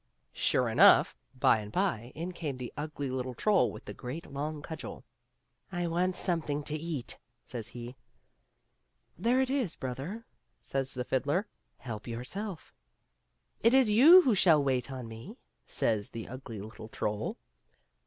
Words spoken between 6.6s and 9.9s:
to eat," says he." There it is,